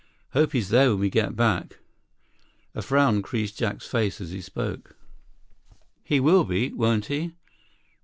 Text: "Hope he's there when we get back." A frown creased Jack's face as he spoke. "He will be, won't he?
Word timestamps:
"Hope 0.31 0.53
he's 0.53 0.69
there 0.69 0.89
when 0.89 0.97
we 0.99 1.11
get 1.11 1.35
back." 1.35 1.77
A 2.73 2.81
frown 2.81 3.21
creased 3.21 3.55
Jack's 3.59 3.85
face 3.85 4.19
as 4.19 4.31
he 4.31 4.41
spoke. 4.41 4.95
"He 6.03 6.19
will 6.19 6.43
be, 6.43 6.73
won't 6.73 7.05
he? 7.05 7.33